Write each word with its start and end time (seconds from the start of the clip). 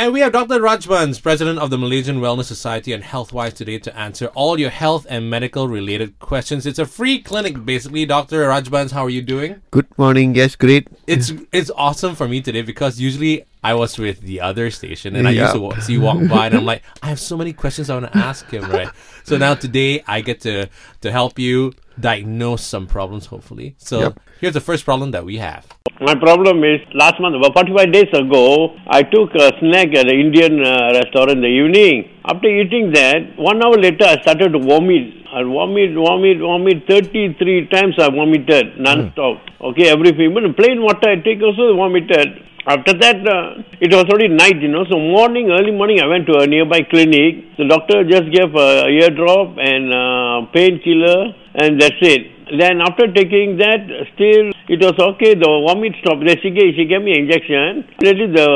And 0.00 0.14
we 0.14 0.20
have 0.20 0.32
Dr. 0.32 0.60
Rajbans, 0.60 1.22
president 1.22 1.58
of 1.58 1.68
the 1.68 1.76
Malaysian 1.76 2.20
Wellness 2.22 2.46
Society 2.46 2.94
and 2.94 3.04
Healthwise 3.04 3.52
today 3.52 3.78
to 3.80 3.94
answer 3.94 4.28
all 4.28 4.58
your 4.58 4.70
health 4.70 5.06
and 5.10 5.28
medical 5.28 5.68
related 5.68 6.18
questions. 6.20 6.64
It's 6.64 6.78
a 6.78 6.86
free 6.86 7.20
clinic 7.20 7.66
basically. 7.66 8.06
Dr. 8.06 8.48
Rajbans, 8.48 8.92
how 8.92 9.04
are 9.04 9.10
you 9.10 9.20
doing? 9.20 9.60
Good 9.70 9.86
morning. 9.98 10.34
Yes, 10.34 10.56
great. 10.56 10.88
It's 11.06 11.34
it's 11.52 11.70
awesome 11.76 12.14
for 12.14 12.26
me 12.26 12.40
today 12.40 12.62
because 12.62 12.98
usually 12.98 13.44
I 13.62 13.74
was 13.74 13.98
with 13.98 14.22
the 14.22 14.40
other 14.40 14.70
station 14.70 15.16
and 15.16 15.28
I 15.28 15.32
used 15.32 15.52
to 15.52 15.82
see 15.82 15.92
you 15.92 16.00
walk 16.00 16.26
by 16.30 16.46
and 16.46 16.54
I'm 16.54 16.64
like, 16.64 16.82
I 17.02 17.08
have 17.08 17.20
so 17.20 17.36
many 17.36 17.52
questions 17.52 17.90
I 17.90 17.98
want 17.98 18.10
to 18.10 18.16
ask 18.16 18.48
him, 18.50 18.70
right? 18.70 18.88
So 19.24 19.36
now 19.36 19.52
today 19.54 20.02
I 20.06 20.22
get 20.22 20.40
to 20.48 20.70
to 21.02 21.12
help 21.12 21.38
you 21.38 21.74
diagnose 22.00 22.64
some 22.64 22.86
problems 22.86 23.26
hopefully. 23.26 23.74
So 23.76 24.00
Yep. 24.00 24.20
here's 24.40 24.54
the 24.54 24.62
first 24.62 24.86
problem 24.86 25.10
that 25.10 25.26
we 25.26 25.36
have. 25.36 25.66
My 26.00 26.14
problem 26.14 26.64
is 26.64 26.80
last 26.94 27.20
month, 27.20 27.36
about 27.36 27.52
45 27.52 27.92
days 27.92 28.08
ago, 28.14 28.74
I 28.88 29.02
took 29.02 29.34
a 29.34 29.52
snack 29.60 29.88
at 29.92 30.08
an 30.08 30.16
Indian 30.18 30.64
uh, 30.64 30.96
restaurant 30.96 31.32
in 31.32 31.40
the 31.42 31.52
evening. 31.60 32.08
After 32.24 32.48
eating 32.48 32.92
that, 32.92 33.36
one 33.36 33.62
hour 33.62 33.76
later, 33.76 34.06
I 34.06 34.16
started 34.22 34.54
to 34.56 34.60
vomit. 34.60 35.12
I 35.28 35.42
vomit, 35.42 35.92
vomit, 35.92 36.38
vomit. 36.40 36.88
33 36.88 37.68
times 37.68 37.96
I 37.98 38.08
vomited 38.08 38.80
non-stop. 38.80 39.44
Okay, 39.60 39.90
every 39.92 40.16
few 40.16 40.30
minutes. 40.30 40.56
Plain 40.56 40.80
water 40.80 41.10
I 41.10 41.16
take 41.16 41.42
also 41.42 41.76
vomited. 41.76 42.48
After 42.66 42.94
that, 42.96 43.20
uh, 43.28 43.60
it 43.78 43.92
was 43.92 44.04
already 44.08 44.28
night, 44.28 44.56
you 44.56 44.68
know. 44.68 44.86
So 44.88 44.96
morning, 44.96 45.50
early 45.50 45.70
morning, 45.70 46.00
I 46.00 46.06
went 46.06 46.24
to 46.28 46.38
a 46.40 46.46
nearby 46.46 46.80
clinic. 46.88 47.58
The 47.58 47.68
doctor 47.68 48.04
just 48.08 48.32
gave 48.32 48.54
a 48.56 48.88
ear 48.88 49.10
drop 49.10 49.60
and 49.60 49.92
uh, 49.92 50.48
painkiller, 50.56 51.36
and 51.60 51.78
that's 51.78 52.00
it. 52.00 52.39
Then 52.58 52.80
after 52.80 53.06
taking 53.12 53.58
that, 53.58 53.86
still 54.14 54.50
it 54.68 54.80
was 54.82 54.94
okay. 55.14 55.34
The 55.34 55.50
vomit 55.66 55.94
stopped. 56.02 56.26
Then 56.26 56.36
she 56.42 56.50
gave, 56.50 56.74
she 56.76 56.84
gave 56.84 57.02
me 57.02 57.14
injection. 57.18 57.86
Immediately 58.02 58.34
the 58.34 58.48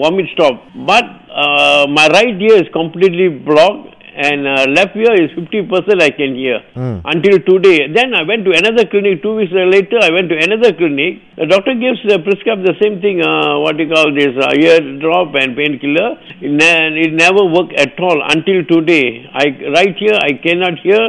vomit 0.00 0.26
stopped. 0.34 0.60
But 0.86 1.04
uh, 1.32 1.86
my 1.88 2.08
right 2.08 2.36
ear 2.40 2.56
is 2.62 2.68
completely 2.72 3.28
blocked. 3.28 3.88
And 4.14 4.46
uh, 4.46 4.66
left 4.68 4.94
ear 4.94 5.14
is 5.16 5.30
50% 5.32 5.72
I 6.02 6.10
can 6.10 6.36
hear 6.36 6.60
until 7.08 7.40
today. 7.48 7.88
Then 7.88 8.12
I 8.12 8.24
went 8.28 8.44
to 8.44 8.52
another 8.52 8.84
clinic. 8.84 9.22
Two 9.22 9.36
weeks 9.36 9.52
later, 9.56 9.96
I 10.02 10.12
went 10.12 10.28
to 10.28 10.36
another 10.36 10.76
clinic. 10.76 11.22
The 11.40 11.46
doctor 11.46 11.72
gives 11.72 11.96
the 12.04 12.18
prescribe 12.20 12.60
the 12.60 12.76
same 12.76 13.00
thing. 13.00 13.24
Uh, 13.24 13.60
what 13.64 13.78
you 13.80 13.88
call 13.88 14.12
this 14.12 14.36
uh, 14.36 14.52
ear 14.52 15.00
drop 15.00 15.32
and 15.40 15.56
painkiller. 15.56 16.20
It, 16.44 16.52
ne- 16.52 17.00
it 17.08 17.14
never 17.14 17.40
worked 17.48 17.72
at 17.72 17.96
all 18.00 18.20
until 18.28 18.60
today. 18.68 19.24
I 19.32 19.48
right 19.72 19.96
here 19.96 20.18
I 20.20 20.36
cannot 20.44 20.76
hear. 20.84 21.00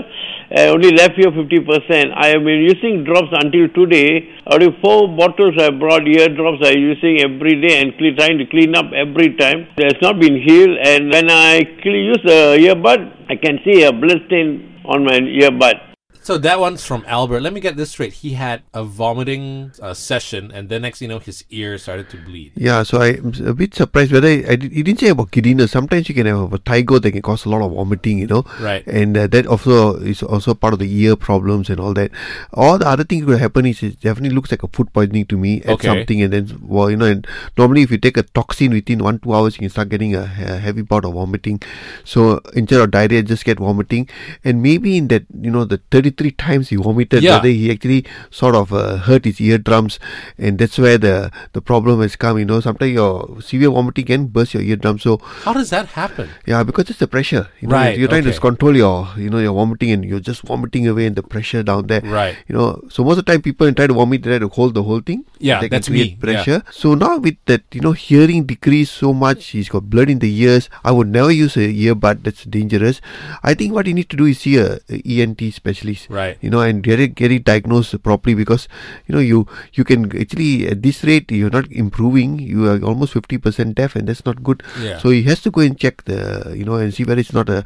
I 0.56 0.68
only 0.68 0.92
left 0.92 1.16
here 1.16 1.32
50%. 1.32 2.14
I 2.16 2.28
have 2.28 2.44
been 2.44 2.62
using 2.62 3.04
drops 3.04 3.30
until 3.32 3.68
today. 3.70 4.30
Only 4.46 4.70
four 4.84 5.08
bottles 5.18 5.56
I 5.60 5.72
brought 5.72 6.08
ear 6.08 6.30
drops 6.30 6.62
I'm 6.64 6.78
using 6.78 7.22
every 7.22 7.60
day 7.60 7.82
and 7.82 7.98
cle- 7.98 8.16
trying 8.16 8.38
to 8.38 8.46
clean 8.46 8.76
up 8.76 8.94
every 8.94 9.36
time. 9.36 9.66
It 9.78 9.94
has 9.94 10.02
not 10.02 10.20
been 10.20 10.38
healed. 10.38 10.78
And 10.78 11.10
when 11.10 11.32
I 11.32 11.58
use 11.84 12.22
the 12.24 12.58
earbud, 12.62 13.02
I 13.30 13.36
can 13.36 13.60
see 13.66 13.84
a 13.84 13.92
blood 13.92 14.22
stain 14.28 14.80
on 14.86 15.04
my 15.04 15.18
earbud. 15.20 15.93
So 16.24 16.38
that 16.38 16.58
one's 16.60 16.86
from 16.86 17.04
Albert. 17.06 17.42
Let 17.42 17.52
me 17.52 17.60
get 17.60 17.76
this 17.76 17.92
straight. 17.92 18.14
He 18.14 18.32
had 18.34 18.64
a 18.74 18.84
vomiting 18.86 19.74
uh, 19.82 19.94
session, 19.94 20.52
and 20.54 20.70
then 20.70 20.84
next, 20.84 21.02
you 21.02 21.10
know, 21.10 21.20
his 21.20 21.44
ear 21.50 21.78
started 21.78 22.10
to 22.12 22.18
bleed. 22.18 22.54
Yeah, 22.56 22.84
so 22.84 23.02
I'm 23.02 23.34
a 23.46 23.54
bit 23.54 23.76
surprised 23.76 24.14
whether 24.14 24.30
I 24.30 24.56
did, 24.56 24.72
he 24.72 24.84
didn't 24.84 25.02
say 25.02 25.10
about 25.10 25.32
giddiness. 25.32 25.72
Sometimes 25.72 26.08
you 26.08 26.16
can 26.16 26.26
have 26.26 26.50
vertigo 26.50 27.00
that 27.00 27.12
can 27.12 27.22
cause 27.22 27.44
a 27.44 27.50
lot 27.50 27.62
of 27.62 27.74
vomiting, 27.74 28.20
you 28.20 28.28
know. 28.28 28.46
Right. 28.62 28.88
And 28.88 29.18
uh, 29.18 29.28
that 29.28 29.48
also 29.48 29.98
is 29.98 30.24
also 30.24 30.54
part 30.54 30.72
of 30.72 30.80
the 30.80 30.88
ear 31.04 31.18
problems 31.18 31.70
and 31.70 31.78
all 31.82 31.94
that. 31.96 32.12
All 32.54 32.78
the 32.78 32.88
other 32.88 33.04
thing 33.04 33.26
could 33.26 33.40
happen 33.40 33.66
is 33.66 33.84
it 33.84 34.00
definitely 34.00 34.34
looks 34.34 34.50
like 34.50 34.64
a 34.64 34.70
food 34.70 34.94
poisoning 34.94 35.26
to 35.26 35.38
me 35.38 35.62
at 35.64 35.72
Okay. 35.72 35.88
something, 35.88 36.22
and 36.22 36.32
then 36.32 36.58
well, 36.62 36.90
you 36.90 36.96
know, 36.96 37.06
and 37.06 37.28
normally 37.58 37.82
if 37.82 37.92
you 37.92 37.98
take 37.98 38.16
a 38.16 38.24
toxin 38.24 38.72
within 38.72 39.04
one 39.04 39.20
two 39.20 39.34
hours, 39.34 39.56
you 39.58 39.60
can 39.68 39.70
start 39.70 39.90
getting 39.90 40.16
a, 40.16 40.22
a 40.22 40.58
heavy 40.58 40.84
bout 40.84 41.04
of 41.04 41.16
vomiting. 41.16 41.62
So 42.06 42.40
instead 42.56 42.80
of 42.80 42.92
diarrhea, 42.92 43.24
just 43.24 43.44
get 43.44 43.60
vomiting, 43.60 44.08
and 44.46 44.64
maybe 44.64 44.96
in 44.96 45.10
that 45.10 45.26
you 45.42 45.52
know 45.52 45.66
the 45.66 45.82
thirty 45.92 46.13
three 46.18 46.32
times 46.32 46.70
he 46.70 46.78
vomited, 46.78 47.24
Yeah. 47.24 47.36
whether 47.38 47.50
he 47.50 47.72
actually 47.72 48.06
sort 48.32 48.56
of 48.56 48.72
uh, 48.74 48.98
hurt 49.10 49.26
his 49.26 49.42
eardrums, 49.42 50.00
and 50.38 50.58
that's 50.58 50.78
where 50.78 50.98
the 50.98 51.16
the 51.54 51.62
problem 51.62 52.02
has 52.02 52.16
come. 52.16 52.40
You 52.40 52.46
know, 52.46 52.60
sometimes 52.68 52.94
your 52.94 53.42
severe 53.42 53.70
vomiting 53.78 54.06
can 54.06 54.28
burst 54.28 54.54
your 54.54 54.64
eardrum. 54.64 55.00
So 55.00 55.18
How 55.48 55.54
does 55.54 55.70
that 55.72 55.88
happen? 55.98 56.30
yeah, 56.46 56.64
because 56.64 56.90
it's 56.90 57.00
the 57.00 57.08
pressure. 57.08 57.48
You 57.62 57.68
know, 57.68 57.76
Right, 57.76 57.98
you're 57.98 58.08
trying 58.08 58.28
okay. 58.28 58.34
to 58.36 58.40
control 58.48 58.76
your, 58.84 59.08
you 59.18 59.30
know, 59.30 59.40
your 59.40 59.54
vomiting, 59.54 59.92
and 59.92 60.06
you're 60.06 60.20
just 60.32 60.42
vomiting 60.54 60.88
away, 60.88 61.06
and 61.08 61.16
the 61.16 61.24
pressure 61.36 61.64
down 61.64 61.88
there. 61.88 62.02
Right. 62.02 62.36
You 62.48 62.56
know, 62.56 62.82
so 62.90 63.04
most 63.04 63.18
of 63.20 63.26
the 63.26 63.32
time 63.32 63.42
people 63.42 63.72
try 63.74 63.88
to 63.88 63.94
vomit, 63.94 64.24
they 64.24 64.32
try 64.38 64.40
to 64.40 64.48
hold 64.60 64.74
the 64.74 64.84
whole 64.84 65.02
thing. 65.02 65.26
Yeah, 65.40 65.60
they 65.62 65.68
that's 65.68 65.90
me, 65.90 66.04
yeah. 66.04 66.16
Pressure. 66.26 66.64
So 66.72 66.94
now 66.96 67.18
with 67.18 67.36
that, 67.46 67.64
you 67.74 67.82
know, 67.82 67.92
hearing 67.92 68.46
decrease 68.46 68.92
so 68.92 69.14
much, 69.14 69.48
he's 69.48 69.70
got 69.70 69.90
blood 69.90 70.10
in 70.10 70.20
the 70.20 70.32
ears. 70.44 70.70
I 70.84 70.92
would 70.92 71.08
never 71.08 71.32
use 71.32 71.58
a 71.58 71.68
earbud. 71.88 72.24
That's 72.24 72.44
dangerous. 72.46 73.02
I 73.44 73.54
think 73.54 73.74
what 73.74 73.88
you 73.88 73.94
need 73.94 74.10
to 74.10 74.18
do 74.18 74.26
is 74.26 74.40
see 74.40 74.58
a, 74.58 74.80
a 74.90 75.02
ENT 75.06 75.42
specialist. 75.54 76.03
Right. 76.10 76.38
You 76.42 76.50
know, 76.50 76.62
and 76.62 76.84
get 76.84 77.00
it 77.00 77.16
get 77.16 77.32
it 77.32 77.44
diagnosed 77.44 78.02
properly 78.04 78.36
because 78.36 78.68
you 79.08 79.16
know 79.16 79.22
you 79.22 79.48
you 79.74 79.84
can 79.84 80.06
actually 80.20 80.68
at 80.68 80.82
this 80.82 81.04
rate 81.04 81.32
you're 81.32 81.50
not 81.50 81.72
improving. 81.72 82.40
You 82.40 82.70
are 82.70 82.82
almost 82.84 83.14
fifty 83.14 83.38
percent 83.38 83.76
deaf, 83.76 83.96
and 83.96 84.08
that's 84.08 84.26
not 84.26 84.44
good. 84.44 84.64
Yeah. 84.80 85.00
So 85.00 85.10
he 85.10 85.24
has 85.24 85.42
to 85.42 85.52
go 85.52 85.62
and 85.62 85.78
check 85.78 86.04
the 86.06 86.54
you 86.56 86.66
know 86.66 86.76
and 86.76 86.94
see 86.94 87.04
whether 87.04 87.20
it's 87.20 87.34
not 87.34 87.50
a 87.50 87.64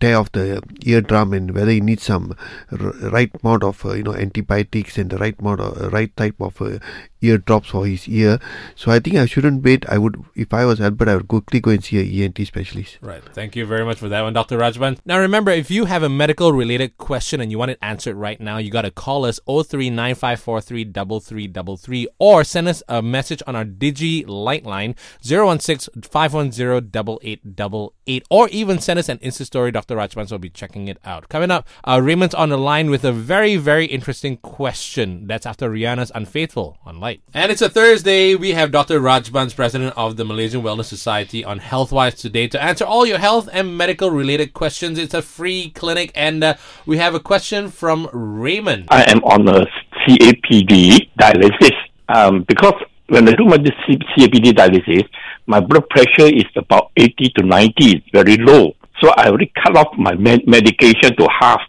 tear 0.00 0.16
of 0.16 0.32
the 0.32 0.60
eardrum 0.84 1.32
and 1.32 1.54
whether 1.54 1.70
he 1.70 1.80
needs 1.80 2.02
some 2.02 2.36
right 2.70 3.30
amount 3.42 3.62
of 3.62 3.84
uh, 3.84 3.92
you 3.94 4.02
know 4.02 4.14
antibiotics 4.14 4.96
and 4.98 5.10
the 5.10 5.18
right 5.18 5.38
amount 5.38 5.60
of 5.60 5.80
uh, 5.80 5.88
right 5.90 6.16
type 6.16 6.34
of 6.40 6.60
uh, 6.60 6.78
ear 7.20 7.38
drops 7.38 7.68
for 7.70 7.86
his 7.86 8.08
ear. 8.08 8.40
So 8.74 8.90
I 8.90 8.98
think 9.00 9.16
I 9.16 9.26
shouldn't 9.26 9.64
wait. 9.64 9.88
I 9.88 9.98
would 9.98 10.22
if 10.34 10.52
I 10.52 10.64
was 10.64 10.80
Albert, 10.80 11.08
I 11.08 11.14
would 11.16 11.28
quickly 11.28 11.60
go 11.60 11.70
and 11.70 11.84
see 11.84 11.98
a 11.98 12.24
ENT 12.24 12.38
specialist. 12.46 12.98
Right. 13.00 13.22
Thank 13.32 13.56
you 13.56 13.66
very 13.66 13.84
much 13.84 13.98
for 13.98 14.08
that 14.08 14.22
one, 14.22 14.32
Dr. 14.32 14.58
Rajban. 14.58 14.98
Now 15.04 15.18
remember, 15.18 15.50
if 15.50 15.70
you 15.70 15.84
have 15.86 16.02
a 16.02 16.08
medical 16.08 16.52
related 16.52 16.96
question 16.98 17.40
and 17.40 17.50
you 17.50 17.58
want 17.58 17.70
it 17.70 17.78
answered 17.80 18.16
right 18.16 18.40
now, 18.40 18.58
you 18.58 18.70
got 18.70 18.82
to 18.82 18.90
call 18.90 19.24
us 19.24 19.40
0395433333 19.48 22.06
or 22.18 22.44
send 22.44 22.68
us 22.68 22.82
a 22.88 23.00
message 23.02 23.42
on 23.46 23.56
our 23.56 23.64
Digi 23.64 24.24
Light 24.26 24.66
line 24.66 24.94
016-510-8888 25.22 28.22
or 28.30 28.48
even 28.48 28.78
send 28.78 28.98
us 28.98 29.08
an 29.08 29.16
Insta 29.18 29.46
story. 29.46 29.70
Rajban 29.88 30.30
will 30.30 30.38
be 30.38 30.50
checking 30.50 30.88
it 30.88 30.98
out. 31.04 31.28
Coming 31.28 31.50
up, 31.50 31.68
uh, 31.84 32.00
Raymond's 32.02 32.34
on 32.34 32.48
the 32.48 32.56
line 32.56 32.90
with 32.90 33.04
a 33.04 33.12
very, 33.12 33.56
very 33.56 33.86
interesting 33.86 34.38
question. 34.38 35.26
That's 35.26 35.44
after 35.44 35.70
Rihanna's 35.70 36.10
Unfaithful 36.14 36.78
on 36.84 37.00
Light. 37.00 37.20
And 37.34 37.52
it's 37.52 37.60
a 37.62 37.68
Thursday. 37.68 38.34
We 38.34 38.52
have 38.52 38.70
Dr. 38.70 39.00
Rajbans, 39.00 39.54
president 39.54 39.92
of 39.96 40.16
the 40.16 40.24
Malaysian 40.24 40.62
Wellness 40.62 40.86
Society, 40.86 41.44
on 41.44 41.60
Healthwise 41.60 42.16
today 42.16 42.48
to 42.48 42.62
answer 42.62 42.84
all 42.84 43.04
your 43.04 43.18
health 43.18 43.48
and 43.52 43.76
medical 43.76 44.10
related 44.10 44.54
questions. 44.54 44.98
It's 44.98 45.14
a 45.14 45.22
free 45.22 45.70
clinic, 45.70 46.10
and 46.14 46.42
uh, 46.42 46.54
we 46.86 46.96
have 46.96 47.14
a 47.14 47.20
question 47.20 47.68
from 47.68 48.08
Raymond. 48.12 48.88
I 48.90 49.02
am 49.10 49.22
on 49.24 49.46
a 49.48 49.66
CAPD 50.06 51.10
dialysis 51.20 51.74
um, 52.08 52.44
because 52.48 52.74
when 53.08 53.28
I 53.28 53.32
do 53.32 53.44
my 53.44 53.58
CAPD 53.58 54.52
dialysis, 54.52 55.08
my 55.46 55.60
blood 55.60 55.88
pressure 55.90 56.32
is 56.34 56.44
about 56.56 56.90
80 56.96 57.32
to 57.36 57.42
90, 57.42 57.72
it's 57.78 58.06
very 58.12 58.36
low. 58.38 58.74
So 59.04 59.10
I 59.18 59.28
already 59.28 59.52
cut 59.62 59.76
off 59.76 59.88
my 59.98 60.14
med- 60.14 60.46
medication 60.46 61.14
to 61.16 61.28
half, 61.38 61.60